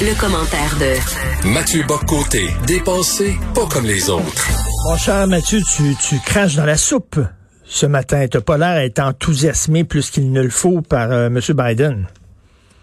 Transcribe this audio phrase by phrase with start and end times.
[0.00, 4.48] Le, commentaire de Mathieu Boccoté, dépensé pas comme les autres.
[4.84, 7.20] Mon cher Mathieu, tu, tu craches dans la soupe
[7.64, 8.26] ce matin.
[8.28, 11.40] T'as pas l'air d'être enthousiasmé plus qu'il ne le faut par euh, M.
[11.50, 12.06] Biden.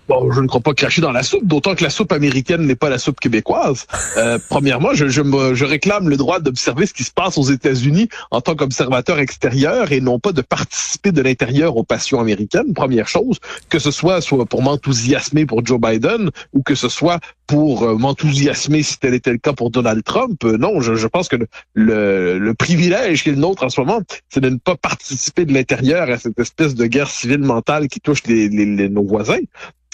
[0.09, 2.75] Bon, je ne crois pas cracher dans la soupe, d'autant que la soupe américaine n'est
[2.75, 3.85] pas la soupe québécoise.
[4.17, 7.43] Euh, premièrement, je, je, me, je réclame le droit d'observer ce qui se passe aux
[7.43, 12.73] États-Unis en tant qu'observateur extérieur et non pas de participer de l'intérieur aux passions américaines.
[12.73, 13.37] Première chose,
[13.69, 17.95] que ce soit soit pour m'enthousiasmer pour Joe Biden ou que ce soit pour euh,
[17.95, 20.43] m'enthousiasmer si tel était le cas pour Donald Trump.
[20.43, 23.69] Euh, non, je, je, pense que le, le, le privilège qui est le nôtre en
[23.69, 27.39] ce moment, c'est de ne pas participer de l'intérieur à cette espèce de guerre civile
[27.39, 29.41] mentale qui touche les, les, nos voisins.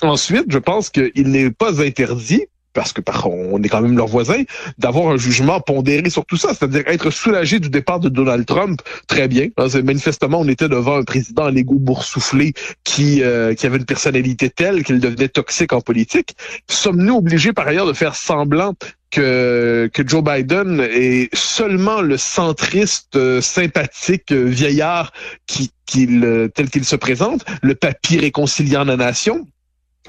[0.02, 2.46] Ensuite, je pense qu'il n'est pas interdit
[2.76, 4.44] parce que par on est quand même leurs voisins,
[4.78, 8.82] d'avoir un jugement pondéré sur tout ça, c'est-à-dire être soulagé du départ de Donald Trump,
[9.08, 9.48] très bien.
[9.84, 14.50] manifestement, on était devant un président à l'ego boursouflé qui, euh, qui avait une personnalité
[14.50, 16.36] telle qu'il devenait toxique en politique.
[16.70, 18.76] Sommes-nous obligés par ailleurs de faire semblant
[19.10, 25.14] que, que Joe Biden est seulement le centriste euh, sympathique euh, vieillard
[25.48, 29.48] qui, qu'il, tel qu'il se présente, le papy réconciliant la nation?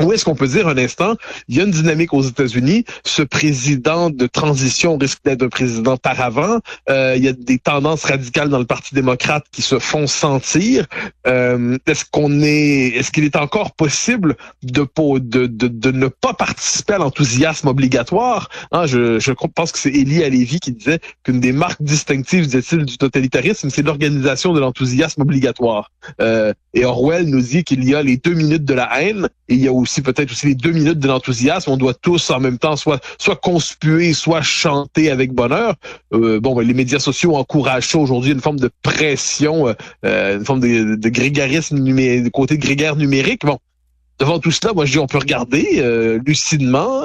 [0.01, 1.17] Où est-ce qu'on peut dire un instant,
[1.49, 5.97] il y a une dynamique aux États-Unis, ce président de transition risque d'être un président
[5.97, 6.59] par avant,
[6.91, 10.87] euh, il y a des tendances radicales dans le Parti démocrate qui se font sentir.
[11.27, 14.87] Euh, est-ce qu'on est, est-ce qu'il est encore possible de,
[15.19, 18.51] de, de, de ne pas participer à l'enthousiasme obligatoire?
[18.73, 22.85] Hein, je, je pense que c'est Élie Alévi qui disait qu'une des marques distinctives, disait-il,
[22.85, 25.91] du totalitarisme, c'est l'organisation de l'enthousiasme obligatoire.
[26.21, 29.55] Euh, et Orwell nous dit qu'il y a les deux minutes de la haine et
[29.55, 31.71] il y a aussi peut-être aussi les deux minutes de l'enthousiasme.
[31.71, 35.75] On doit tous en même temps soit soit conspuer, soit chanter avec bonheur.
[36.13, 39.73] Euh, bon, ben, les médias sociaux encouragent aujourd'hui, une forme de pression, euh,
[40.05, 43.45] euh, une forme de, de grégarisme numérique, de côté grégaire numérique.
[43.45, 43.59] Bon,
[44.19, 45.83] devant tout cela, moi je dis on peut regarder
[46.25, 47.03] lucidement,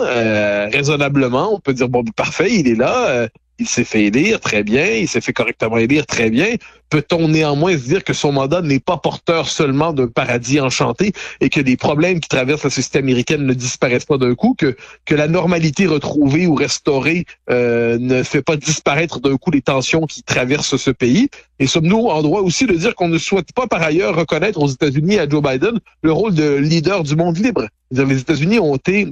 [0.71, 3.27] raisonnablement, on peut dire bon parfait, il est là,
[3.61, 6.55] il s'est fait élire très bien, il s'est fait correctement élire très bien.
[6.89, 11.49] Peut-on néanmoins se dire que son mandat n'est pas porteur seulement d'un paradis enchanté et
[11.49, 14.75] que les problèmes qui traversent la société américaine ne disparaissent pas d'un coup, que,
[15.05, 20.05] que la normalité retrouvée ou restaurée euh, ne fait pas disparaître d'un coup les tensions
[20.05, 21.29] qui traversent ce pays?
[21.59, 24.67] Et sommes-nous en droit aussi de dire qu'on ne souhaite pas par ailleurs reconnaître aux
[24.67, 27.67] États-Unis à Joe Biden le rôle de leader du monde libre?
[27.91, 29.07] Les États-Unis ont été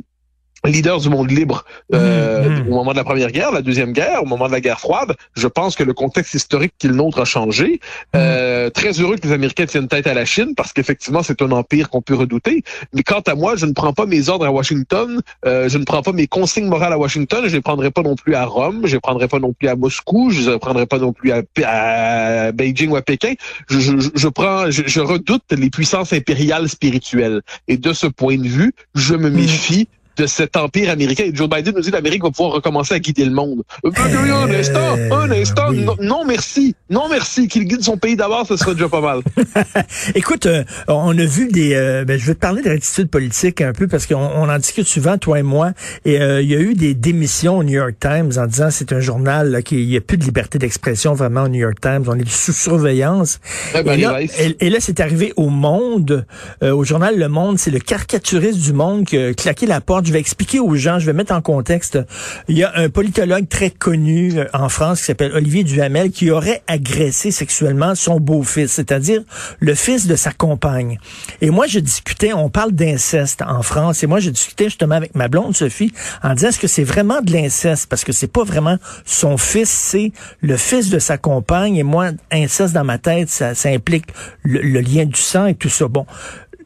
[0.66, 2.68] leader du monde libre euh, mmh, mmh.
[2.68, 5.16] au moment de la Première Guerre, la Deuxième Guerre, au moment de la guerre froide.
[5.36, 7.80] Je pense que le contexte historique qu'il nôtre a changé.
[8.14, 8.18] Mmh.
[8.18, 11.52] Euh, très heureux que les Américains tiennent tête à la Chine parce qu'effectivement, c'est un
[11.52, 12.64] empire qu'on peut redouter.
[12.94, 15.86] Mais quant à moi, je ne prends pas mes ordres à Washington, euh, je ne
[15.86, 18.46] prends pas mes consignes morales à Washington, je ne les prendrai pas non plus à
[18.46, 20.98] Rome, je ne les prendrai pas non plus à Moscou, je ne les prendrai pas
[20.98, 23.34] non plus à, à Beijing ou à Pékin.
[23.70, 27.42] Je, je, je prends, je, je redoute les puissances impériales spirituelles.
[27.68, 29.88] Et de ce point de vue, je me méfie
[30.20, 31.24] de cet empire américain.
[31.24, 33.64] Et Joe Biden nous dit que l'Amérique va pouvoir recommencer à guider le monde.
[33.86, 35.72] Euh, un instant, un instant,
[36.02, 39.22] non, merci, non merci, qu'il guide son pays d'abord, ce serait déjà pas mal.
[40.16, 43.62] Écoute, euh, on a vu des, euh, ben, je vais te parler de l'attitude politique
[43.62, 45.72] un peu parce qu'on on en discute souvent, toi et moi,
[46.04, 49.00] et il y a eu des démissions au New York Times en disant c'est un
[49.00, 52.04] journal là, qui il y a plus de liberté d'expression vraiment au New York Times,
[52.08, 53.40] on est sous surveillance.
[53.74, 54.20] Eh ben, et, là,
[54.60, 56.26] et, là, c'est arrivé au Monde,
[56.62, 60.14] au journal Le Monde, c'est le caricaturiste du Monde qui a claqué la porte je
[60.14, 62.00] vais expliquer aux gens, je vais mettre en contexte.
[62.48, 66.32] Il y a un politologue très connu euh, en France qui s'appelle Olivier Duhamel qui
[66.32, 69.22] aurait agressé sexuellement son beau-fils, c'est-à-dire
[69.60, 70.98] le fils de sa compagne.
[71.42, 75.14] Et moi, je discutais, on parle d'inceste en France, et moi, je discutais justement avec
[75.14, 75.94] ma blonde Sophie
[76.24, 77.86] en disant est-ce que c'est vraiment de l'inceste?
[77.88, 80.12] Parce que c'est pas vraiment son fils, c'est
[80.42, 81.76] le fils de sa compagne.
[81.76, 84.08] Et moi, inceste dans ma tête, ça, implique
[84.42, 85.88] le, le lien du sang et tout ça.
[85.88, 86.08] Bon,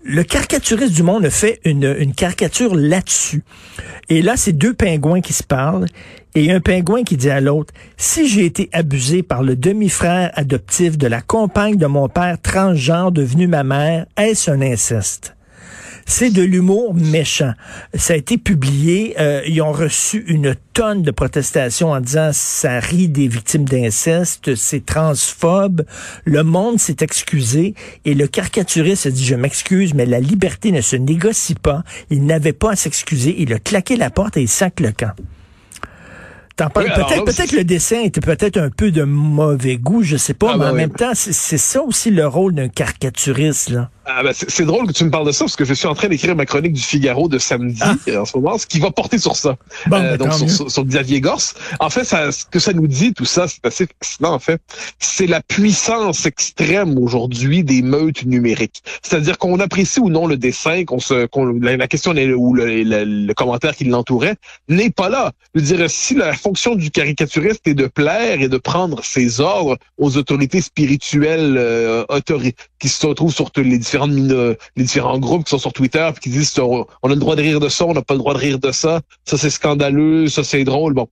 [0.03, 3.43] le caricaturiste du monde a fait une, caricature là-dessus.
[4.09, 5.85] Et là, c'est deux pingouins qui se parlent
[6.35, 10.97] et un pingouin qui dit à l'autre, si j'ai été abusé par le demi-frère adoptif
[10.97, 15.35] de la compagne de mon père transgenre devenu ma mère, est-ce un inceste?
[16.15, 17.53] C'est de l'humour méchant.
[17.95, 19.15] Ça a été publié.
[19.19, 24.53] Euh, ils ont reçu une tonne de protestations en disant ça rit des victimes d'inceste,
[24.53, 25.83] c'est transphobe.
[26.23, 27.73] Le monde s'est excusé
[28.05, 31.81] et le caricaturiste a dit je m'excuse, mais la liberté ne se négocie pas.
[32.11, 33.35] Il n'avait pas à s'excuser.
[33.39, 35.13] Il a claqué la porte et il sac le camp.
[36.57, 40.51] peut-être peut-être que le dessin était peut-être un peu de mauvais goût, je sais pas,
[40.53, 43.89] ah, mais en même temps, c'est ça aussi le rôle d'un caricaturiste là.
[44.05, 45.95] Ah ben, c'est drôle que tu me parles de ça parce que je suis en
[45.95, 47.95] train d'écrire ma chronique du Figaro de samedi ah.
[48.19, 49.55] en ce moment, ce qui va porter sur ça, euh,
[49.87, 51.53] ben, donc sur, sur, Xavier Gorce.
[51.79, 54.61] En fait, ça, ce que ça nous dit, tout ça, c'est assez fascinant en fait.
[54.99, 58.83] C'est la puissance extrême aujourd'hui des meutes numériques.
[59.01, 63.33] C'est-à-dire qu'on apprécie ou non le dessin, qu'on se, qu'on, la, question ou le, le,
[63.33, 64.35] commentaire qui l'entourait
[64.67, 65.31] n'est pas là.
[65.55, 69.39] Je veux dire, si la fonction du caricaturiste est de plaire et de prendre ses
[69.39, 72.03] ordres aux autorités spirituelles euh,
[72.79, 76.57] qui se retrouvent sur les différentes les différents groupes qui sont sur Twitter qui disent
[76.59, 78.59] on a le droit de rire de ça, on n'a pas le droit de rire
[78.59, 80.93] de ça, ça c'est scandaleux, ça c'est drôle.
[80.93, 81.07] Bon,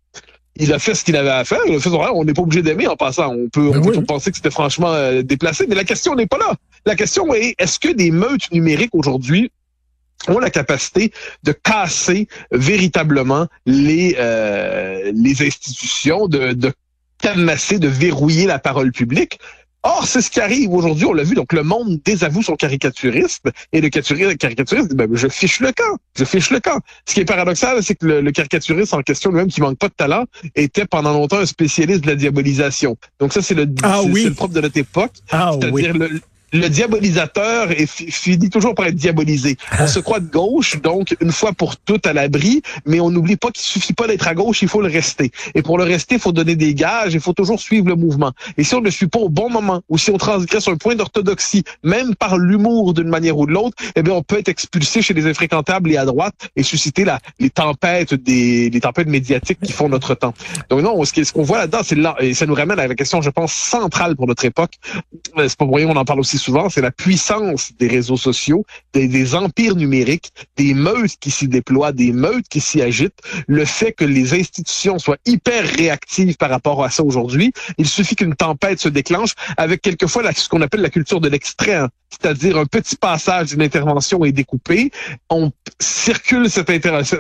[0.55, 1.59] il a fait ce qu'il avait à faire.
[1.67, 3.33] Il a fait on n'est pas obligé d'aimer en passant.
[3.33, 6.37] On peut, on peut penser que c'était franchement euh, déplacé, mais la question n'est pas
[6.37, 6.53] là.
[6.85, 9.51] La question est est-ce que des meutes numériques aujourd'hui
[10.27, 11.11] ont la capacité
[11.43, 16.73] de casser véritablement les euh, les institutions, de, de
[17.19, 19.39] cadenasser, de verrouiller la parole publique?
[19.83, 23.45] Or, c'est ce qui arrive aujourd'hui, on l'a vu, donc le monde désavoue son caricaturiste,
[23.71, 26.79] et le caricaturiste dit, ben, je fiche le camp, je fiche le camp.
[27.07, 29.93] Ce qui est paradoxal, c'est que le, caricaturiste en question, lui-même, qui manque pas de
[29.93, 30.25] talent,
[30.55, 32.95] était pendant longtemps un spécialiste de la diabolisation.
[33.19, 35.13] Donc ça, c'est le, ah le propre de notre époque.
[35.31, 36.21] Ah c'est-à-dire le,
[36.51, 39.57] le diabolisateur finit toujours par être diabolisé.
[39.79, 43.37] On se croit de gauche, donc une fois pour toutes à l'abri, mais on n'oublie
[43.37, 45.31] pas qu'il suffit pas d'être à gauche, il faut le rester.
[45.55, 48.31] Et pour le rester, il faut donner des gages, il faut toujours suivre le mouvement.
[48.57, 50.95] Et si on ne suit pas au bon moment, ou si on transgresse un point
[50.95, 55.01] d'orthodoxie, même par l'humour d'une manière ou de l'autre, eh bien, on peut être expulsé
[55.01, 59.59] chez les infréquentables et à droite et susciter la, les tempêtes des les tempêtes médiatiques
[59.61, 60.33] qui font notre temps.
[60.69, 63.21] Donc non, ce qu'on voit là-dedans, c'est là, et ça nous ramène à la question,
[63.21, 64.73] je pense, centrale pour notre époque.
[65.37, 68.65] C'est pas pour rien, on en parle aussi souvent, c'est la puissance des réseaux sociaux,
[68.93, 73.93] des, empires numériques, des meutes qui s'y déploient, des meutes qui s'y agitent, le fait
[73.93, 77.53] que les institutions soient hyper réactives par rapport à ça aujourd'hui.
[77.77, 81.75] Il suffit qu'une tempête se déclenche avec quelquefois ce qu'on appelle la culture de l'extrait,
[81.75, 81.89] hein.
[82.11, 84.91] C'est-à-dire un petit passage d'une intervention est découpé,
[85.29, 86.69] on circule cette,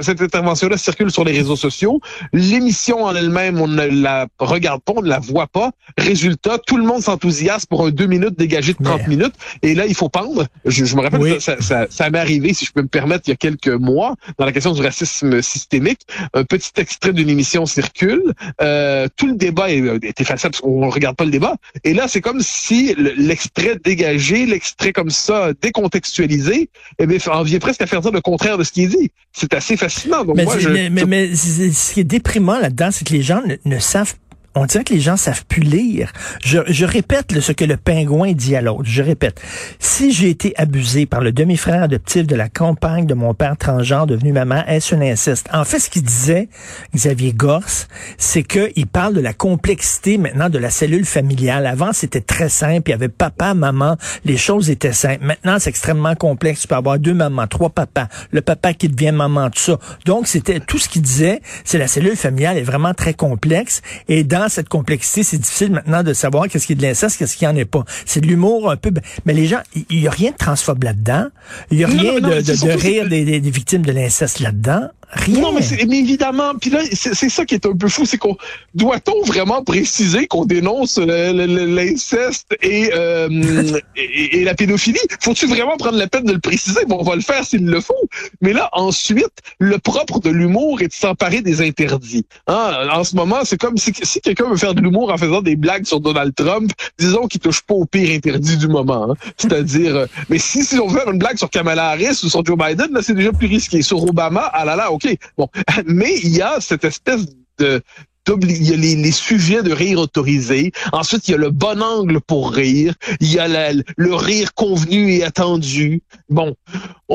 [0.03, 2.01] cette intervention-là circule sur les réseaux sociaux,
[2.33, 5.71] l'émission en elle-même on ne la regarde pas, on ne la voit pas.
[5.97, 9.85] Résultat, tout le monde s'enthousiasme pour un deux minutes dégagé de 30 minutes et là,
[9.85, 10.47] il faut pendre.
[10.65, 13.33] Je, me rappelle, ça, ça, ça, m'est arrivé, si je peux me permettre, il y
[13.33, 16.01] a quelques mois, dans la question du racisme systémique.
[16.33, 18.33] Un petit extrait d'une émission circule.
[18.61, 21.55] Euh, tout le débat était facile parce qu'on ne regarde pas le débat.
[21.83, 26.69] Et là, c'est comme si l'extrait dégagé, l'extrait comme ça, décontextualisé,
[26.99, 29.11] eh bien, en vient presque à faire dire le contraire de ce qui est dit.
[29.31, 30.25] C'est assez fascinant.
[30.25, 33.41] Donc, mais, moi, je, mais, mais, ce qui est déprimant là-dedans, c'est que les gens
[33.45, 34.15] ne, ne savent
[34.55, 36.11] on dirait que les gens savent plus lire.
[36.43, 38.83] Je, je répète ce que le pingouin dit à l'autre.
[38.85, 39.41] Je répète.
[39.79, 44.07] Si j'ai été abusé par le demi-frère adoptif de la compagne de mon père transgenre
[44.07, 45.47] devenu maman, est-ce un inceste?
[45.53, 46.49] En fait, ce qu'il disait,
[46.93, 47.87] Xavier Gorse,
[48.17, 51.65] c'est qu'il parle de la complexité maintenant de la cellule familiale.
[51.65, 52.89] Avant, c'était très simple.
[52.89, 53.97] Il y avait papa, maman.
[54.25, 55.23] Les choses étaient simples.
[55.23, 56.61] Maintenant, c'est extrêmement complexe.
[56.61, 58.07] Tu peux avoir deux mamans, trois papas.
[58.31, 59.77] Le papa qui devient maman, tout ça.
[60.05, 61.41] Donc, c'était tout ce qu'il disait.
[61.63, 63.81] C'est la cellule familiale est vraiment très complexe.
[64.07, 67.37] Et dans cette complexité, c'est difficile maintenant de savoir qu'est-ce qui est de l'inceste, qu'est-ce
[67.37, 67.83] qui en est pas.
[68.05, 68.91] C'est de l'humour un peu.
[69.25, 71.27] Mais les gens, il y, a rien de transphobe là-dedans.
[71.69, 74.89] Il y a rien de, de, rire des, des, victimes de l'inceste là-dedans.
[75.13, 75.41] Rien.
[75.41, 78.37] Non, mais, mais évidemment, puis là, c'est ça qui est un peu fou, c'est qu'on
[78.75, 83.29] doit-on vraiment préciser qu'on dénonce l'inceste euh,
[83.97, 84.99] et, et, la pédophilie?
[85.21, 86.85] Faut-tu vraiment prendre la peine de le préciser?
[86.87, 87.93] Bon, on va le faire s'il le faut.
[88.39, 92.25] Mais là, ensuite, le propre de l'humour est de s'emparer des interdits.
[92.47, 92.87] Hein?
[92.93, 95.57] En ce moment, c'est comme si, si quelqu'un veut faire de l'humour en faisant des
[95.57, 99.11] blagues sur Donald Trump, disons qu'il touche pas au pire interdit du moment.
[99.11, 99.15] Hein?
[99.37, 102.45] C'est-à-dire, euh, mais si, si on veut faire une blague sur Kamala Harris ou sur
[102.45, 103.81] Joe Biden, là, c'est déjà plus risqué.
[103.81, 104.91] Sur Obama, ah là là,
[105.37, 105.47] Bon,
[105.85, 107.25] mais il y a cette espèce
[107.57, 107.81] de,
[108.27, 110.71] il y a les, sujets de rire autorisés.
[110.91, 112.93] Ensuite, il y a le bon angle pour rire.
[113.19, 116.01] Il y a le rire convenu et attendu.
[116.29, 116.55] Bon,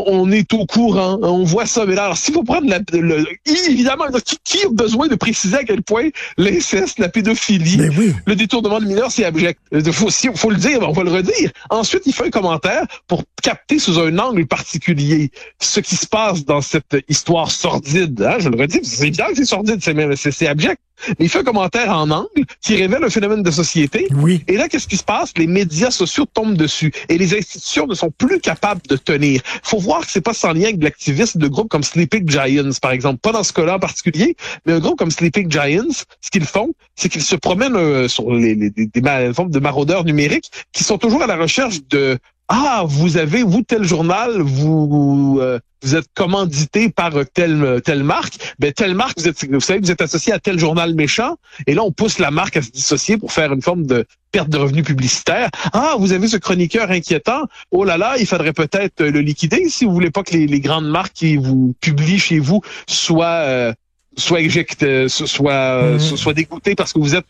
[0.07, 1.19] on est au courant.
[1.23, 1.87] On voit ça.
[1.87, 4.05] Mais là, alors, s'il faut prendre la, le, évidemment,
[4.45, 7.79] qui, a besoin de préciser à quel point l'inceste, la pédophilie,
[8.27, 9.61] le détournement de mineurs, c'est abject.
[9.73, 11.51] Il faut, faut le dire, on va le redire.
[11.71, 16.45] Ensuite, il fait un commentaire pour capter sous un angle particulier ce qui se passe
[16.45, 18.21] dans cette histoire sordide.
[18.23, 19.81] Hein, je le redis, c'est évident que c'est sordide,
[20.17, 20.81] c'est abject.
[21.19, 24.09] Mais il fait un commentaire en angle qui révèle un phénomène de société.
[24.15, 24.43] Oui.
[24.49, 25.33] Et là, qu'est-ce qui se passe?
[25.37, 29.43] Les médias sociaux tombent dessus et les institutions ne sont plus capables de tenir.
[29.63, 32.71] faut voir que c'est pas sans lien avec de l'activisme de groupes comme Sleeping Giants,
[32.83, 33.19] par exemple.
[33.21, 36.75] Pas dans ce cas-là en particulier, mais un groupe comme Sleeping Giants, ce qu'ils font,
[36.97, 40.99] c'est qu'ils se promènent euh, sur les, les, des, formes de maraudeurs numériques qui sont
[40.99, 46.07] toujours à la recherche de ah, vous avez, vous, tel journal, vous, euh, vous êtes
[46.15, 50.33] commandité par telle telle marque, ben telle marque vous êtes vous savez vous êtes associé
[50.33, 53.53] à tel journal méchant et là on pousse la marque à se dissocier pour faire
[53.53, 55.49] une forme de perte de revenus publicitaires.
[55.73, 57.43] Ah, vous avez ce chroniqueur inquiétant.
[57.71, 60.89] Oh là là, il faudrait peut-être le liquider si vous voulez pas que les, grandes
[60.89, 63.73] marques qui vous publient chez vous soient euh,
[64.17, 65.99] soit éjectées, soit, mmh.
[65.99, 67.27] soit dégoûtées parce que vous êtes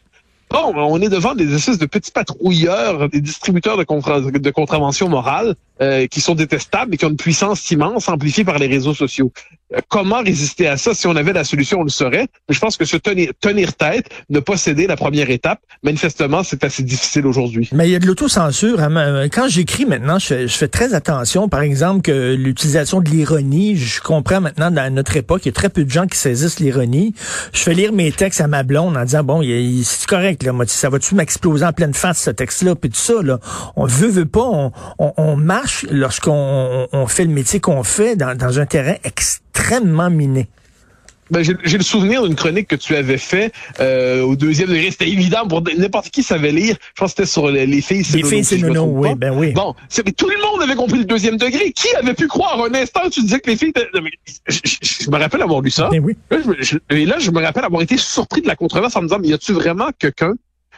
[0.49, 5.57] Bon, on est devant des espèces de petits patrouilleurs, des distributeurs de, de contraventions morales
[5.83, 9.33] euh, qui sont détestables et qui ont une puissance immense amplifiée par les réseaux sociaux.
[9.75, 10.95] Euh, comment résister à ça?
[10.95, 12.28] Si on avait la solution, on le saurait.
[12.49, 16.64] Mais je pense que se tenir, tête, ne pas céder la première étape, manifestement, c'est
[16.64, 17.68] assez difficile aujourd'hui.
[17.73, 18.80] Mais il y a de l'autocensure.
[18.80, 18.97] Hein.
[18.97, 21.49] Euh, quand j'écris maintenant, je fais, très attention.
[21.49, 25.54] Par exemple, que l'utilisation de l'ironie, je comprends maintenant dans notre époque, il y a
[25.54, 27.14] très peu de gens qui saisissent l'ironie.
[27.52, 29.42] Je fais lire mes textes à ma blonde en disant, bon,
[29.85, 33.40] c'est correct, là, ça va-tu m'exploser en pleine face, ce texte-là, puis tout ça, là.
[33.75, 38.37] On veut, veut pas, on, on, marche lorsqu'on on fait le métier qu'on fait dans,
[38.37, 40.49] dans un terrain extrêmement miné.
[41.30, 44.90] Ben, j'ai le souvenir d'une chronique que tu avais fait euh, au deuxième degré.
[44.90, 46.76] C'était évident pour n'importe qui savait lire.
[46.94, 48.04] Je pense que c'était sur les, filles.
[48.14, 49.52] Les filles, c'est non, oui, ben oui.
[49.52, 49.75] Bon,
[50.16, 51.73] tout le monde avait compris le deuxième degré.
[51.73, 53.73] Qui avait pu croire un instant tu disais que les filles...
[54.46, 55.88] Je, je, me rappelle avoir lu ça.
[55.90, 56.16] Ben oui.
[56.90, 59.28] et là, je me rappelle avoir été surpris de la controverse en me disant, mais
[59.28, 60.35] y a-tu vraiment quelqu'un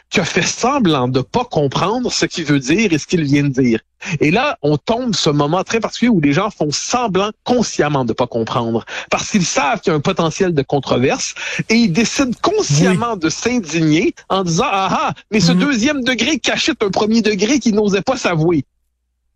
[0.09, 3.43] qui a fait semblant de pas comprendre ce qu'il veut dire et ce qu'il vient
[3.43, 3.79] de dire.
[4.21, 8.13] Et là, on tombe ce moment très particulier où les gens font semblant consciemment de
[8.13, 11.35] pas comprendre parce qu'ils savent qu'il y a un potentiel de controverse
[11.67, 15.59] et ils décident consciemment de s'indigner en disant ah ah mais ce mhm.
[15.59, 18.65] deuxième degré cachait un premier degré qu'ils n'osaient pas s'avouer.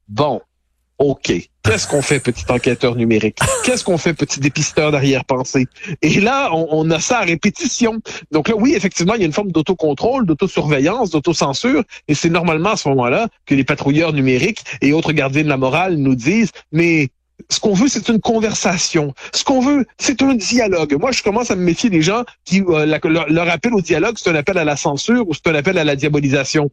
[0.08, 0.42] Bon,
[0.98, 1.34] OK.
[1.64, 3.40] Qu'est-ce qu'on fait, petit enquêteur numérique?
[3.64, 5.68] Qu'est-ce qu'on fait, petit dépisteur d'arrière-pensée?
[6.02, 8.00] Et là, on, a ça à répétition.
[8.32, 12.72] Donc là, oui, effectivement, il y a une forme d'autocontrôle, d'autosurveillance, d'autocensure, et c'est normalement
[12.72, 16.52] à ce moment-là que les patrouilleurs numériques et autres gardiens de la morale nous disent,
[16.74, 17.10] mais
[17.50, 19.14] ce qu'on veut, c'est une conversation.
[19.34, 20.98] Ce qu'on veut, c'est un dialogue.
[21.00, 24.30] Moi, je commence à me méfier des gens qui euh, leur, appel au dialogue, c'est
[24.30, 26.70] un appel à la censure ou c'est un appel à la diabolisation.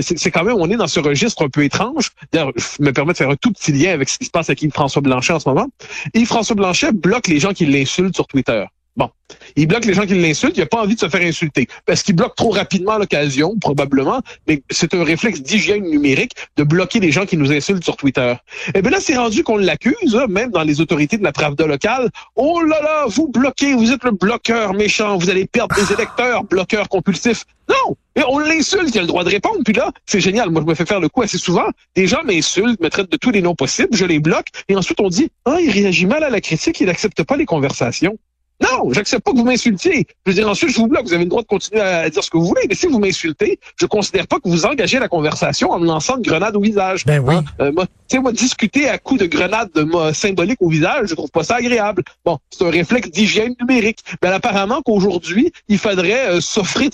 [0.00, 2.10] C'est quand même, on est dans ce registre un peu étrange.
[2.32, 4.48] D'ailleurs, je me permets de faire un tout petit lien avec ce qui se passe
[4.48, 5.66] avec Yves-François Blanchet en ce moment.
[6.14, 8.64] Yves-François Blanchet bloque les gens qui l'insultent sur Twitter.
[8.96, 9.10] Bon.
[9.56, 11.66] Il bloque les gens qui l'insultent, il n'a pas envie de se faire insulter.
[11.86, 17.00] Parce qu'il bloque trop rapidement l'occasion, probablement, mais c'est un réflexe d'hygiène numérique de bloquer
[17.00, 18.34] les gens qui nous insultent sur Twitter.
[18.68, 21.32] Et eh bien là, c'est rendu qu'on l'accuse, hein, même dans les autorités de la
[21.32, 22.10] Pravda locale.
[22.36, 26.44] Oh là là, vous bloquez, vous êtes le bloqueur méchant, vous allez perdre des électeurs,
[26.44, 27.44] bloqueur compulsif.
[27.68, 27.96] Non!
[28.16, 29.58] Et on l'insulte, il a le droit de répondre.
[29.64, 30.50] Puis là, c'est génial.
[30.50, 31.66] Moi, je me fais faire le coup assez souvent.
[31.96, 34.48] Des gens m'insultent, me traitent de tous les noms possibles, je les bloque.
[34.68, 37.46] Et ensuite, on dit, ah, il réagit mal à la critique, il n'accepte pas les
[37.46, 38.16] conversations.
[38.62, 40.06] Non, j'accepte pas que vous m'insultiez.
[40.24, 41.06] Je veux dire, ensuite, je vous bloque.
[41.06, 42.62] Vous avez le droit de continuer à dire ce que vous voulez.
[42.68, 46.16] Mais si vous m'insultez, je considère pas que vous engagez la conversation en me lançant
[46.16, 47.04] une grenade au visage.
[47.04, 47.34] Ben oui.
[47.34, 47.44] Hein?
[47.60, 47.86] Euh, moi,
[48.20, 51.56] moi, discuter à coups de grenade de, moi, symbolique au visage, je trouve pas ça
[51.56, 52.04] agréable.
[52.24, 54.00] Bon, c'est un réflexe d'hygiène numérique.
[54.22, 56.90] Mais apparemment qu'aujourd'hui, il faudrait euh, s'offrir,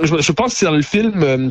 [0.00, 1.50] je, je pense que c'est dans le film, euh,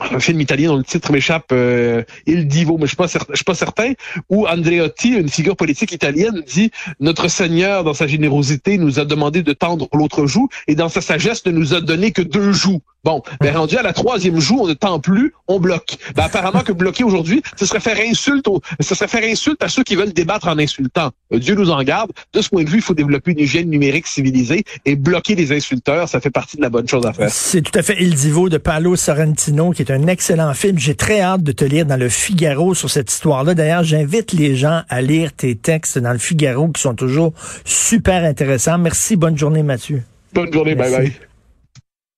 [0.00, 3.36] un film italien dont le titre m'échappe, euh, Il Divo, mais je suis certain, je
[3.36, 3.92] suis pas certain,
[4.28, 6.70] où Andreotti, une figure politique italienne, dit
[7.00, 11.00] notre Seigneur dans sa générosité nous a demandé de tendre l'autre joue et dans sa
[11.00, 12.80] sagesse ne nous a donné que deux joues.
[13.04, 15.96] Bon, ben rendu à la troisième joue, on ne tend plus, on bloque.
[16.16, 19.68] Ben apparemment que bloquer aujourd'hui, ce serait faire insulte, au, ce serait faire insulte à
[19.68, 21.10] ceux qui veulent débattre en insultant.
[21.32, 22.10] Euh, Dieu nous en garde.
[22.32, 25.52] De ce point de vue, il faut développer une hygiène numérique civilisée et bloquer les
[25.52, 27.30] insulteurs, ça fait partie de la bonne chose à faire.
[27.30, 30.78] C'est tout à fait Il Divo de Paolo Sorrentino, qui est un excellent film.
[30.78, 33.54] J'ai très hâte de te lire dans le Figaro sur cette histoire-là.
[33.54, 37.32] D'ailleurs, j'invite les gens à lire tes textes dans le Figaro qui sont toujours
[37.64, 38.78] super intéressants.
[38.78, 39.16] Merci.
[39.16, 40.02] Bonne journée, Mathieu.
[40.32, 40.74] Bonne journée.
[40.74, 41.12] Bye bye.